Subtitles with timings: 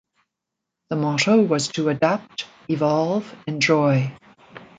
[0.89, 4.11] The motto was to Adapt, Evolve, Enjoy!